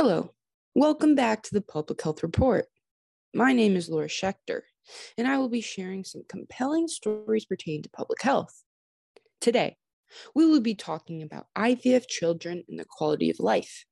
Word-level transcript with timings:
Hello, 0.00 0.30
welcome 0.76 1.16
back 1.16 1.42
to 1.42 1.52
the 1.52 1.60
Public 1.60 2.00
Health 2.00 2.22
Report. 2.22 2.66
My 3.34 3.52
name 3.52 3.74
is 3.74 3.88
Laura 3.88 4.06
Sheckter, 4.06 4.60
and 5.16 5.26
I 5.26 5.38
will 5.38 5.48
be 5.48 5.60
sharing 5.60 6.04
some 6.04 6.22
compelling 6.28 6.86
stories 6.86 7.46
pertaining 7.46 7.82
to 7.82 7.90
public 7.90 8.22
health. 8.22 8.62
Today, 9.40 9.76
we 10.36 10.46
will 10.46 10.60
be 10.60 10.76
talking 10.76 11.24
about 11.24 11.48
IVF 11.58 12.06
children 12.06 12.62
and 12.68 12.78
the 12.78 12.84
quality 12.84 13.28
of 13.28 13.40
life, 13.40 13.86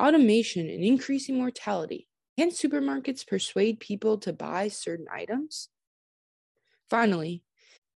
automation 0.00 0.70
and 0.70 0.82
increasing 0.82 1.36
mortality. 1.36 2.08
Can 2.38 2.48
supermarkets 2.48 3.26
persuade 3.26 3.78
people 3.78 4.16
to 4.20 4.32
buy 4.32 4.68
certain 4.68 5.04
items? 5.12 5.68
Finally, 6.88 7.42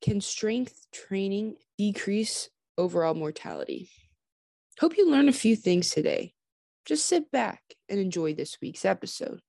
can 0.02 0.22
strength 0.22 0.88
training 0.92 1.58
decrease 1.78 2.50
overall 2.80 3.14
mortality? 3.14 3.92
Hope 4.80 4.98
you 4.98 5.08
learn 5.08 5.30
a 5.30 5.34
few 5.34 5.56
things 5.56 5.92
today 5.92 6.34
just 6.88 7.06
sit 7.06 7.30
back 7.32 7.62
and 7.90 8.00
enjoy 8.00 8.34
this 8.34 8.58
week's 8.62 8.86
episode. 8.86 9.42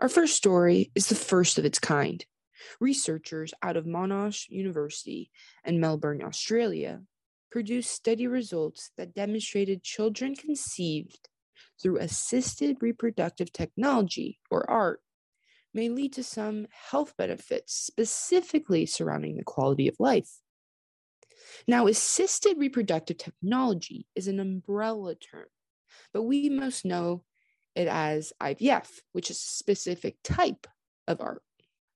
Our 0.00 0.08
first 0.08 0.36
story 0.36 0.90
is 0.94 1.08
the 1.08 1.14
first 1.14 1.58
of 1.58 1.64
its 1.64 1.78
kind. 1.78 2.24
Researchers 2.78 3.54
out 3.62 3.78
of 3.78 3.86
Monash 3.86 4.48
University 4.50 5.30
and 5.64 5.80
Melbourne, 5.80 6.22
Australia, 6.22 7.00
produced 7.50 7.90
study 7.90 8.26
results 8.26 8.90
that 8.98 9.14
demonstrated 9.14 9.82
children 9.82 10.34
conceived 10.34 11.28
through 11.80 11.98
assisted 11.98 12.76
reproductive 12.80 13.52
technology, 13.52 14.38
or 14.50 14.68
ART, 14.68 15.00
may 15.74 15.88
lead 15.88 16.12
to 16.14 16.22
some 16.22 16.66
health 16.70 17.14
benefits, 17.16 17.74
specifically 17.74 18.86
surrounding 18.86 19.36
the 19.36 19.44
quality 19.44 19.88
of 19.88 19.96
life. 19.98 20.30
Now, 21.66 21.86
assisted 21.86 22.58
reproductive 22.58 23.18
technology 23.18 24.06
is 24.14 24.28
an 24.28 24.40
umbrella 24.40 25.14
term, 25.14 25.46
but 26.12 26.22
we 26.22 26.48
most 26.48 26.84
know 26.84 27.24
it 27.74 27.88
as 27.88 28.32
IVF, 28.40 28.88
which 29.12 29.30
is 29.30 29.38
a 29.38 29.40
specific 29.40 30.16
type 30.22 30.66
of 31.06 31.20
ART. 31.20 31.42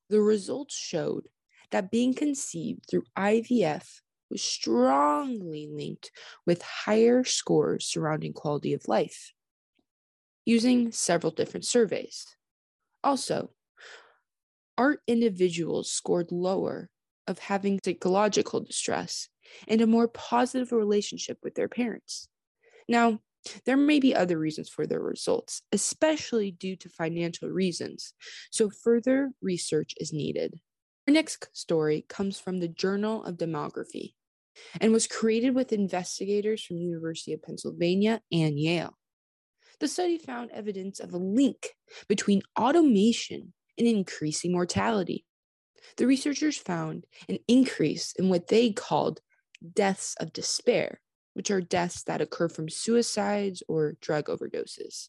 The 0.09 0.21
results 0.21 0.77
showed 0.77 1.29
that 1.71 1.91
being 1.91 2.15
conceived 2.15 2.85
through 2.89 3.05
IVF 3.19 4.01
was 4.31 4.43
strongly 4.43 5.69
linked 5.71 6.11
with 6.47 6.63
higher 6.63 7.25
scores 7.25 7.87
surrounding 7.87 8.33
quality 8.33 8.73
of 8.73 8.89
life 8.89 9.33
using 10.45 10.93
several 10.93 11.33
different 11.33 11.67
surveys. 11.67 12.25
Also, 13.03 13.51
art 14.79 15.01
individuals 15.07 15.91
scored 15.91 16.33
lower 16.33 16.91
of 17.27 17.39
having 17.39 17.81
psychological 17.85 18.61
distress 18.61 19.29
and 19.69 19.81
a 19.81 19.87
more 19.87 20.09
positive 20.09 20.73
relationship 20.73 21.39
with 21.43 21.55
their 21.55 21.69
parents. 21.69 22.29
Now, 22.89 23.21
there 23.65 23.77
may 23.77 24.01
be 24.01 24.15
other 24.15 24.39
reasons 24.39 24.69
for 24.69 24.87
their 24.87 25.01
results, 25.01 25.63
especially 25.73 26.51
due 26.51 26.77
to 26.77 26.89
financial 26.89 27.49
reasons, 27.49 28.13
so 28.51 28.71
further 28.71 29.31
research 29.41 29.95
is 29.99 30.13
needed. 30.13 30.61
Our 31.07 31.15
next 31.15 31.49
story 31.53 32.05
comes 32.09 32.41
from 32.41 32.59
the 32.59 32.69
Journal 32.69 33.23
of 33.25 33.37
Demography 33.37 34.15
and 34.81 34.93
was 34.93 35.07
created 35.07 35.55
with 35.55 35.73
investigators 35.73 36.65
from 36.65 36.77
the 36.77 36.83
University 36.83 37.33
of 37.33 37.43
Pennsylvania 37.43 38.21
and 38.33 38.59
Yale. 38.59 38.97
The 39.79 39.89
study 39.89 40.19
found 40.19 40.50
evidence 40.50 41.00
of 41.00 41.12
a 41.12 41.19
link 41.19 41.75
between 42.09 42.43
automation 42.59 43.53
and 43.78 43.87
increasing 43.87 44.53
mortality. 44.53 45.25
The 45.97 46.06
researchers 46.06 46.56
found 46.56 47.06
an 47.28 47.38
increase 47.48 48.12
in 48.19 48.28
what 48.28 48.48
they 48.48 48.72
called 48.72 49.20
deaths 49.75 50.14
of 50.19 50.32
despair, 50.32 51.00
which 51.34 51.50
are 51.50 51.60
deaths 51.60 52.03
that 52.04 52.20
occur 52.20 52.48
from 52.48 52.69
suicides 52.69 53.62
or 53.69 53.97
drug 54.00 54.26
overdoses. 54.26 55.09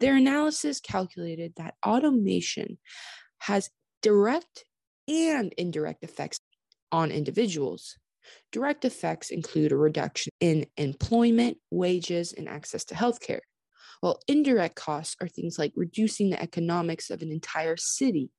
Their 0.00 0.16
analysis 0.16 0.80
calculated 0.80 1.54
that 1.56 1.74
automation 1.86 2.78
has 3.38 3.70
direct 4.02 4.64
and 5.08 5.52
indirect 5.56 6.04
effects 6.04 6.40
on 6.92 7.10
individuals. 7.10 7.96
Direct 8.52 8.84
effects 8.84 9.30
include 9.30 9.72
a 9.72 9.76
reduction 9.76 10.32
in 10.40 10.66
employment, 10.76 11.58
wages, 11.70 12.32
and 12.32 12.48
access 12.48 12.84
to 12.86 12.94
healthcare 12.94 13.40
while 14.00 14.20
indirect 14.28 14.76
costs 14.76 15.16
are 15.20 15.28
things 15.28 15.58
like 15.58 15.72
reducing 15.76 16.30
the 16.30 16.42
economics 16.42 17.10
of 17.10 17.22
an 17.22 17.30
entire 17.30 17.76
city. 17.76 18.30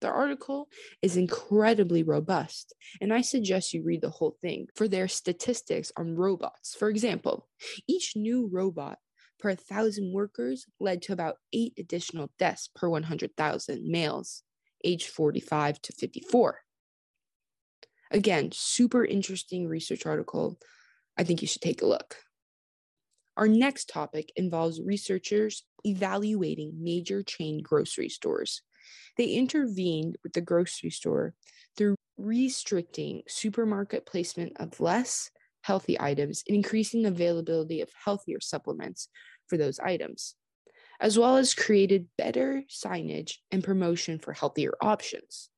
The 0.00 0.08
article 0.08 0.68
is 1.00 1.16
incredibly 1.16 2.02
robust, 2.02 2.74
and 3.00 3.12
I 3.12 3.22
suggest 3.22 3.72
you 3.72 3.82
read 3.82 4.02
the 4.02 4.10
whole 4.10 4.36
thing 4.42 4.66
for 4.74 4.88
their 4.88 5.08
statistics 5.08 5.90
on 5.96 6.16
robots. 6.16 6.74
For 6.74 6.90
example, 6.90 7.48
each 7.88 8.12
new 8.14 8.48
robot 8.52 8.98
per 9.38 9.48
1,000 9.50 10.12
workers 10.12 10.66
led 10.80 11.02
to 11.02 11.12
about 11.12 11.36
eight 11.52 11.74
additional 11.78 12.30
deaths 12.38 12.68
per 12.74 12.88
100,000 12.88 13.90
males 13.90 14.42
aged 14.84 15.08
45 15.08 15.80
to 15.82 15.92
54. 15.92 16.60
Again, 18.10 18.50
super 18.52 19.04
interesting 19.04 19.66
research 19.66 20.06
article. 20.06 20.58
I 21.18 21.24
think 21.24 21.42
you 21.42 21.48
should 21.48 21.62
take 21.62 21.82
a 21.82 21.86
look. 21.86 22.16
Our 23.36 23.48
next 23.48 23.88
topic 23.88 24.32
involves 24.36 24.80
researchers 24.80 25.64
evaluating 25.84 26.72
major 26.82 27.22
chain 27.22 27.62
grocery 27.62 28.08
stores. 28.08 28.62
They 29.16 29.26
intervened 29.26 30.16
with 30.22 30.32
the 30.32 30.40
grocery 30.40 30.90
store 30.90 31.34
through 31.76 31.96
restricting 32.16 33.22
supermarket 33.28 34.06
placement 34.06 34.54
of 34.56 34.80
less 34.80 35.30
healthy 35.62 36.00
items 36.00 36.44
and 36.46 36.56
increasing 36.56 37.02
the 37.02 37.08
availability 37.08 37.80
of 37.80 37.90
healthier 38.04 38.40
supplements 38.40 39.08
for 39.48 39.58
those 39.58 39.78
items, 39.80 40.34
as 41.00 41.18
well 41.18 41.36
as 41.36 41.54
created 41.54 42.06
better 42.16 42.62
signage 42.70 43.34
and 43.50 43.62
promotion 43.62 44.18
for 44.18 44.32
healthier 44.32 44.74
options. 44.80 45.50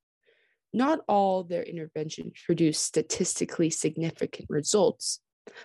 Not 0.72 1.00
all 1.08 1.44
their 1.44 1.62
interventions 1.62 2.32
produced 2.44 2.82
statistically 2.82 3.70
significant 3.70 4.48
results, 4.50 5.20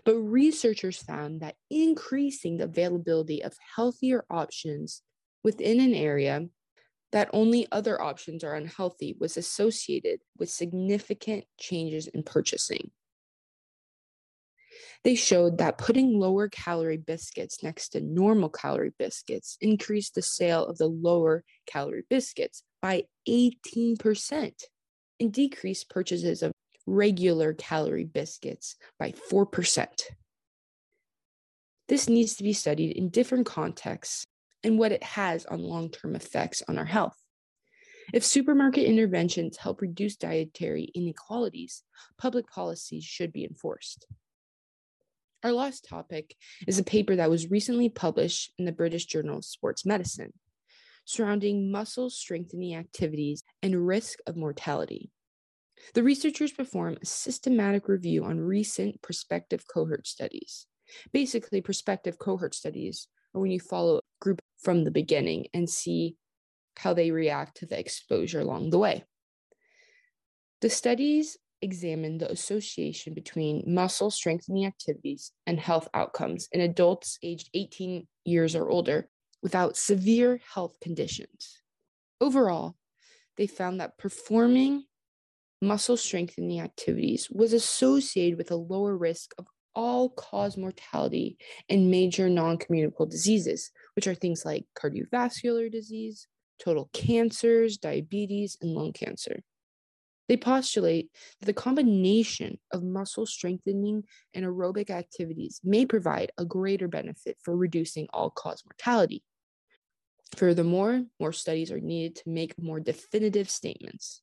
but 0.06 0.16
researchers 0.16 1.02
found 1.02 1.42
that 1.42 1.56
increasing 1.70 2.58
the 2.58 2.66
availability 2.66 3.44
of 3.44 3.56
healthier 3.76 4.26
options 4.30 5.02
within 5.44 5.80
an 5.80 5.94
area 5.94 6.48
that 7.12 7.30
only 7.32 7.68
other 7.72 8.02
options 8.02 8.44
are 8.44 8.56
unhealthy 8.56 9.16
was 9.20 9.38
associated 9.38 10.20
with 10.38 10.50
significant 10.50 11.46
changes 11.60 12.08
in 12.08 12.24
purchasing. 12.24 12.90
They 15.04 15.16
showed 15.16 15.58
that 15.58 15.78
putting 15.78 16.18
lower 16.18 16.48
calorie 16.48 16.98
biscuits 16.98 17.62
next 17.62 17.90
to 17.90 18.02
normal 18.02 18.50
calorie 18.50 18.94
biscuits 18.98 19.58
increased 19.62 20.16
the 20.16 20.22
sale 20.22 20.66
of 20.66 20.78
the 20.78 20.88
lower 20.88 21.44
calorie 21.68 22.06
biscuits 22.10 22.64
by 22.82 23.04
18% 23.28 24.54
and 25.20 25.32
decreased 25.34 25.90
purchases 25.90 26.42
of 26.42 26.52
regular 26.86 27.54
calorie 27.54 28.06
biscuits 28.06 28.76
by 29.00 29.14
4%. 29.32 29.88
This 31.88 32.10
needs 32.10 32.36
to 32.36 32.44
be 32.44 32.54
studied 32.54 32.96
in 32.96 33.10
different 33.10 33.46
contexts 33.46 34.26
and 34.64 34.80
what 34.80 34.92
it 34.92 35.04
has 35.04 35.46
on 35.46 35.62
long 35.62 35.90
term 35.90 36.16
effects 36.16 36.64
on 36.68 36.78
our 36.78 36.86
health. 36.86 37.18
If 38.14 38.24
supermarket 38.24 38.86
interventions 38.86 39.58
help 39.58 39.82
reduce 39.82 40.16
dietary 40.16 40.92
inequalities, 40.96 41.84
public 42.18 42.50
policies 42.50 43.04
should 43.04 43.32
be 43.32 43.46
enforced. 43.46 44.06
Our 45.44 45.52
last 45.52 45.86
topic 45.90 46.36
is 46.68 46.80
a 46.80 46.84
paper 46.84 47.16
that 47.18 47.30
was 47.30 47.52
recently 47.52 47.90
published 47.90 48.54
in 48.58 48.66
the 48.66 48.72
British 48.72 49.06
Journal 49.06 49.38
of 49.38 49.46
Sports 49.46 49.86
Medicine 49.86 50.34
surrounding 51.06 51.72
muscle 51.72 52.10
strengthening 52.10 52.76
activities 52.76 53.44
and 53.62 53.88
risk 53.88 54.20
of 54.28 54.38
mortality. 54.38 55.12
The 55.94 56.04
researchers 56.04 56.52
perform 56.52 56.98
a 57.02 57.06
systematic 57.06 57.88
review 57.88 58.24
on 58.24 58.40
recent 58.40 59.02
prospective 59.02 59.66
cohort 59.68 60.08
studies. 60.08 60.66
Basically, 61.12 61.62
prospective 61.62 62.18
cohort 62.18 62.56
studies 62.56 63.08
are 63.34 63.42
when 63.42 63.52
you 63.52 63.60
follow 63.60 63.98
a 63.98 64.02
group 64.22 64.42
from 64.62 64.84
the 64.84 64.92
beginning 64.92 65.48
and 65.54 65.70
see 65.70 66.16
how 66.78 66.94
they 66.94 67.12
react 67.12 67.58
to 67.58 67.66
the 67.66 67.80
exposure 67.80 68.40
along 68.40 68.70
the 68.70 68.80
way. 68.80 69.04
The 70.62 70.70
studies 70.70 71.38
examine 71.62 72.18
the 72.18 72.32
association 72.32 73.14
between 73.14 73.64
muscle 73.66 74.12
strengthening 74.12 74.66
activities 74.66 75.32
and 75.48 75.60
health 75.60 75.88
outcomes 75.94 76.48
in 76.52 76.62
adults 76.62 77.18
aged 77.24 77.50
18 77.54 78.08
years 78.26 78.56
or 78.56 78.70
older 78.70 79.10
without 79.42 79.78
severe 79.78 80.40
health 80.54 80.78
conditions. 80.82 81.62
Overall, 82.20 82.76
they 83.38 83.48
found 83.48 83.80
that 83.80 83.98
performing 83.98 84.84
muscle 85.64 85.98
strengthening 85.98 86.60
activities 86.60 87.30
was 87.32 87.54
associated 87.54 88.38
with 88.38 88.52
a 88.52 88.56
lower 88.56 88.96
risk 88.98 89.34
of 89.38 89.48
all 89.76 90.10
cause 90.10 90.58
mortality 90.58 91.38
and 91.70 91.90
major 91.90 92.30
non 92.30 92.58
communicable 92.58 93.06
diseases, 93.06 93.72
which 93.96 94.08
are 94.08 94.16
things 94.16 94.46
like 94.46 94.66
cardiovascular 94.78 95.72
disease, 95.72 96.28
total 96.64 96.90
cancers, 96.94 97.78
diabetes, 97.78 98.58
and 98.62 98.72
lung 98.72 98.94
cancer. 98.94 99.42
They 100.30 100.38
postulate 100.38 101.10
that 101.40 101.48
the 101.48 101.54
combination 101.54 102.58
of 102.72 102.84
muscle 102.84 103.26
strengthening 103.26 104.04
and 104.34 104.46
aerobic 104.46 104.90
activities 104.90 105.60
may 105.64 105.86
provide 105.86 106.32
a 106.38 106.46
greater 106.46 106.88
benefit 106.88 107.38
for 107.42 107.56
reducing 107.56 108.08
all 108.14 108.30
cause 108.30 108.64
mortality. 108.66 109.24
Furthermore, 110.38 111.04
more 111.20 111.34
studies 111.34 111.72
are 111.72 111.80
needed 111.80 112.16
to 112.18 112.30
make 112.30 112.60
more 112.62 112.80
definitive 112.80 113.50
statements. 113.50 114.22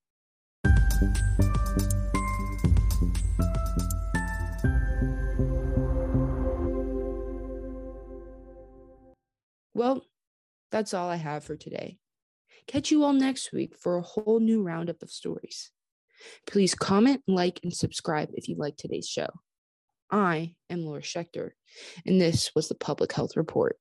Well, 9.81 10.05
that's 10.71 10.93
all 10.93 11.09
I 11.09 11.17
have 11.17 11.43
for 11.43 11.57
today. 11.57 11.97
Catch 12.67 12.91
you 12.91 13.03
all 13.03 13.15
next 13.15 13.51
week 13.51 13.79
for 13.79 13.97
a 13.97 14.03
whole 14.03 14.39
new 14.39 14.62
roundup 14.62 15.01
of 15.01 15.11
stories. 15.11 15.71
Please 16.47 16.75
comment, 16.75 17.23
like, 17.27 17.61
and 17.63 17.73
subscribe 17.73 18.29
if 18.35 18.47
you 18.47 18.56
like 18.56 18.77
today's 18.77 19.09
show. 19.09 19.29
I 20.11 20.55
am 20.69 20.85
Laura 20.85 21.01
Sheckter, 21.01 21.53
and 22.05 22.21
this 22.21 22.51
was 22.55 22.69
the 22.69 22.75
Public 22.75 23.11
Health 23.15 23.39
Report. 23.39 23.79